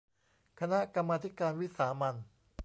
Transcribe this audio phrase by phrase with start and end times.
[0.59, 2.15] คณะกรรมาธิการวิสามัญ